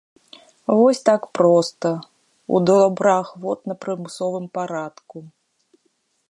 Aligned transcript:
Вось 0.77 1.01
так 1.09 1.27
проста, 1.39 1.91
у 2.55 2.63
добраахвотна-прымусовым 2.71 4.45
парадку. 4.61 5.17